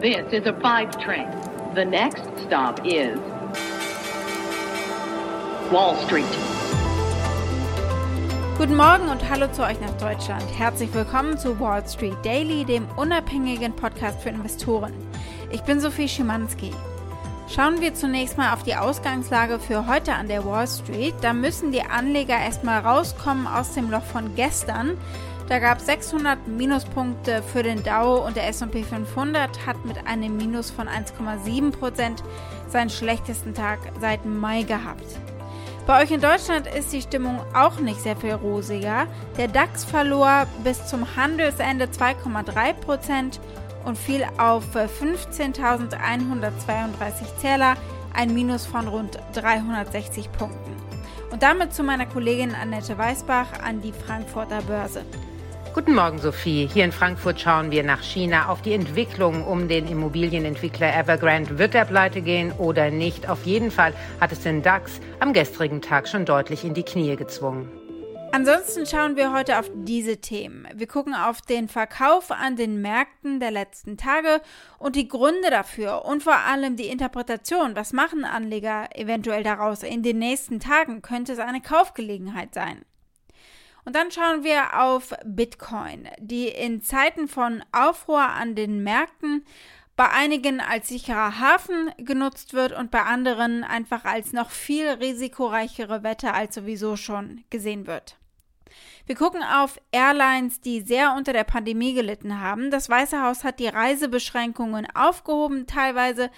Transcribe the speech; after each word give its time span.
This 0.00 0.32
is 0.32 0.46
a 0.46 0.54
five 0.62 0.98
train. 0.98 1.28
The 1.74 1.84
next 1.84 2.22
stop 2.46 2.80
is 2.86 3.18
Wall 5.70 5.94
Street. 6.06 6.24
Guten 8.56 8.76
Morgen 8.76 9.10
und 9.10 9.28
hallo 9.28 9.52
zu 9.52 9.62
euch 9.62 9.78
nach 9.78 9.92
Deutschland. 9.98 10.42
Herzlich 10.56 10.94
willkommen 10.94 11.36
zu 11.36 11.60
Wall 11.60 11.86
Street 11.86 12.16
Daily, 12.24 12.64
dem 12.64 12.88
unabhängigen 12.96 13.76
Podcast 13.76 14.22
für 14.22 14.30
Investoren. 14.30 14.94
Ich 15.50 15.60
bin 15.64 15.80
Sophie 15.80 16.08
Schimanski. 16.08 16.70
Schauen 17.54 17.82
wir 17.82 17.92
zunächst 17.92 18.38
mal 18.38 18.54
auf 18.54 18.62
die 18.62 18.76
Ausgangslage 18.76 19.58
für 19.58 19.86
heute 19.86 20.14
an 20.14 20.28
der 20.28 20.46
Wall 20.46 20.66
Street. 20.66 21.14
Da 21.20 21.34
müssen 21.34 21.72
die 21.72 21.82
Anleger 21.82 22.38
erstmal 22.38 22.80
rauskommen 22.80 23.46
aus 23.46 23.74
dem 23.74 23.90
Loch 23.90 24.04
von 24.04 24.34
gestern. 24.34 24.96
Da 25.50 25.58
gab 25.58 25.76
es 25.78 25.86
600 25.86 26.46
Minuspunkte 26.46 27.42
für 27.42 27.64
den 27.64 27.82
Dow 27.82 28.24
und 28.24 28.36
der 28.36 28.46
S&P 28.46 28.84
500 28.84 29.66
hat 29.66 29.84
mit 29.84 29.96
einem 30.06 30.36
Minus 30.36 30.70
von 30.70 30.86
1,7% 30.86 32.22
seinen 32.68 32.88
schlechtesten 32.88 33.52
Tag 33.52 33.80
seit 34.00 34.24
Mai 34.24 34.62
gehabt. 34.62 35.18
Bei 35.88 36.04
euch 36.04 36.12
in 36.12 36.20
Deutschland 36.20 36.68
ist 36.68 36.92
die 36.92 37.02
Stimmung 37.02 37.40
auch 37.52 37.80
nicht 37.80 38.00
sehr 38.00 38.14
viel 38.14 38.34
rosiger. 38.34 39.08
Der 39.38 39.48
DAX 39.48 39.84
verlor 39.84 40.46
bis 40.62 40.86
zum 40.86 41.16
Handelsende 41.16 41.86
2,3% 41.86 43.40
und 43.84 43.98
fiel 43.98 44.24
auf 44.38 44.62
15.132 44.76 47.38
Zähler, 47.38 47.74
ein 48.14 48.32
Minus 48.34 48.66
von 48.66 48.86
rund 48.86 49.18
360 49.32 50.30
Punkten. 50.30 50.76
Und 51.32 51.42
damit 51.42 51.74
zu 51.74 51.82
meiner 51.82 52.06
Kollegin 52.06 52.54
Annette 52.54 52.96
Weißbach 52.96 53.64
an 53.64 53.80
die 53.80 53.92
Frankfurter 53.92 54.62
Börse. 54.62 55.04
Guten 55.72 55.94
Morgen, 55.94 56.18
Sophie. 56.18 56.68
Hier 56.72 56.84
in 56.84 56.90
Frankfurt 56.90 57.40
schauen 57.40 57.70
wir 57.70 57.84
nach 57.84 58.02
China 58.02 58.48
auf 58.48 58.60
die 58.60 58.72
Entwicklung 58.72 59.46
um 59.46 59.68
den 59.68 59.86
Immobilienentwickler 59.86 60.96
Evergrande. 60.96 61.60
Wird 61.60 61.76
er 61.76 61.84
pleite 61.84 62.22
gehen 62.22 62.50
oder 62.58 62.90
nicht? 62.90 63.28
Auf 63.28 63.46
jeden 63.46 63.70
Fall 63.70 63.94
hat 64.20 64.32
es 64.32 64.40
den 64.40 64.62
DAX 64.62 65.00
am 65.20 65.32
gestrigen 65.32 65.80
Tag 65.80 66.08
schon 66.08 66.24
deutlich 66.24 66.64
in 66.64 66.74
die 66.74 66.82
Knie 66.82 67.14
gezwungen. 67.14 67.70
Ansonsten 68.32 68.84
schauen 68.84 69.14
wir 69.14 69.32
heute 69.32 69.60
auf 69.60 69.70
diese 69.72 70.20
Themen. 70.20 70.66
Wir 70.74 70.88
gucken 70.88 71.14
auf 71.14 71.40
den 71.40 71.68
Verkauf 71.68 72.32
an 72.32 72.56
den 72.56 72.80
Märkten 72.80 73.38
der 73.38 73.52
letzten 73.52 73.96
Tage 73.96 74.40
und 74.80 74.96
die 74.96 75.06
Gründe 75.06 75.50
dafür 75.50 76.04
und 76.04 76.24
vor 76.24 76.36
allem 76.36 76.74
die 76.74 76.88
Interpretation. 76.88 77.76
Was 77.76 77.92
machen 77.92 78.24
Anleger 78.24 78.88
eventuell 78.96 79.44
daraus? 79.44 79.84
In 79.84 80.02
den 80.02 80.18
nächsten 80.18 80.58
Tagen 80.58 81.00
könnte 81.00 81.32
es 81.32 81.38
eine 81.38 81.60
Kaufgelegenheit 81.60 82.54
sein. 82.54 82.84
Und 83.84 83.96
dann 83.96 84.10
schauen 84.10 84.44
wir 84.44 84.80
auf 84.80 85.14
Bitcoin, 85.24 86.08
die 86.18 86.48
in 86.48 86.82
Zeiten 86.82 87.28
von 87.28 87.62
Aufruhr 87.72 88.28
an 88.28 88.54
den 88.54 88.82
Märkten 88.82 89.44
bei 89.96 90.08
einigen 90.08 90.60
als 90.60 90.88
sicherer 90.88 91.40
Hafen 91.40 91.90
genutzt 91.98 92.54
wird 92.54 92.72
und 92.72 92.90
bei 92.90 93.02
anderen 93.02 93.64
einfach 93.64 94.04
als 94.04 94.32
noch 94.32 94.50
viel 94.50 94.88
risikoreichere 94.88 96.02
Wette 96.02 96.32
als 96.32 96.54
sowieso 96.54 96.96
schon 96.96 97.44
gesehen 97.50 97.86
wird. 97.86 98.16
Wir 99.06 99.16
gucken 99.16 99.42
auf 99.42 99.80
Airlines, 99.92 100.60
die 100.60 100.80
sehr 100.80 101.14
unter 101.16 101.32
der 101.32 101.44
Pandemie 101.44 101.94
gelitten 101.94 102.40
haben. 102.40 102.70
Das 102.70 102.88
Weiße 102.88 103.22
Haus 103.22 103.44
hat 103.44 103.58
die 103.58 103.68
Reisebeschränkungen 103.68 104.86
aufgehoben, 104.94 105.66
teilweise 105.66 106.30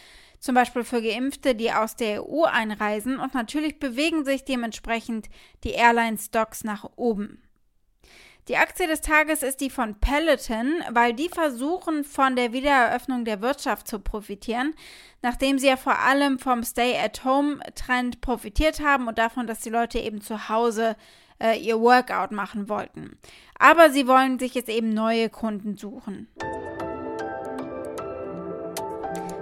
zum 0.42 0.56
Beispiel 0.56 0.82
für 0.82 1.00
Geimpfte, 1.00 1.54
die 1.54 1.72
aus 1.72 1.94
der 1.94 2.24
EU 2.28 2.42
einreisen. 2.42 3.18
Und 3.18 3.32
natürlich 3.32 3.78
bewegen 3.78 4.24
sich 4.24 4.44
dementsprechend 4.44 5.30
die 5.62 5.70
Airline-Stocks 5.70 6.64
nach 6.64 6.84
oben. 6.96 7.40
Die 8.48 8.56
Aktie 8.56 8.88
des 8.88 9.00
Tages 9.00 9.44
ist 9.44 9.60
die 9.60 9.70
von 9.70 10.00
Peloton, 10.00 10.82
weil 10.90 11.14
die 11.14 11.28
versuchen, 11.28 12.02
von 12.02 12.34
der 12.34 12.52
Wiedereröffnung 12.52 13.24
der 13.24 13.40
Wirtschaft 13.40 13.86
zu 13.86 14.00
profitieren, 14.00 14.74
nachdem 15.22 15.60
sie 15.60 15.68
ja 15.68 15.76
vor 15.76 16.00
allem 16.00 16.40
vom 16.40 16.64
Stay-at-Home-Trend 16.64 18.20
profitiert 18.20 18.80
haben 18.80 19.06
und 19.06 19.18
davon, 19.18 19.46
dass 19.46 19.60
die 19.60 19.70
Leute 19.70 20.00
eben 20.00 20.20
zu 20.20 20.48
Hause 20.48 20.96
äh, 21.40 21.56
ihr 21.56 21.80
Workout 21.80 22.33
machen 22.33 22.68
wollten. 22.68 23.17
Aber 23.61 23.90
sie 23.90 24.08
wollen 24.08 24.40
sich 24.40 24.55
jetzt 24.55 24.68
eben 24.68 24.92
neue 24.92 25.30
Kunden 25.30 25.77
suchen. 25.77 26.27